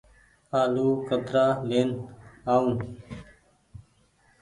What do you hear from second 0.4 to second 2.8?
آلو ڪترآ لين آئو۔